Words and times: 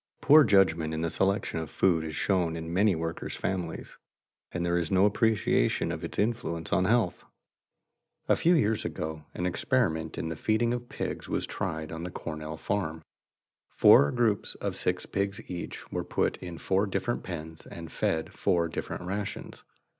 Poor 0.19 0.43
judgment 0.43 0.95
in 0.95 1.01
the 1.01 1.11
selection 1.11 1.59
of 1.59 1.69
food 1.69 2.03
is 2.03 2.15
shown 2.15 2.55
in 2.55 2.73
many 2.73 2.95
workers' 2.95 3.35
families, 3.35 3.99
and 4.51 4.65
there 4.65 4.79
is 4.79 4.89
no 4.89 5.05
appreciation 5.05 5.91
of 5.91 6.03
its 6.03 6.17
influence 6.17 6.73
on 6.73 6.85
health. 6.85 7.23
[Sidenote: 8.25 8.25
An 8.25 8.25
experiment 8.25 8.25
in 8.25 8.25
feeding] 8.25 8.31
A 8.31 8.41
few 8.41 8.53
years 8.55 8.83
ago 8.85 9.25
an 9.35 9.45
experiment 9.45 10.17
in 10.17 10.29
the 10.29 10.35
feeding 10.35 10.73
of 10.73 10.89
pigs 10.89 11.29
was 11.29 11.45
tried 11.45 11.91
on 11.91 12.01
the 12.01 12.09
Cornell 12.09 12.57
farm. 12.57 13.03
Four 13.69 14.09
groups 14.11 14.55
of 14.55 14.75
six 14.75 15.05
pigs 15.05 15.39
each 15.47 15.91
were 15.91 16.03
put 16.03 16.37
in 16.37 16.57
four 16.57 16.87
different 16.87 17.21
pens 17.21 17.67
and 17.67 17.91
fed 17.91 18.33
four 18.33 18.67
different 18.69 19.03
rations. 19.03 19.63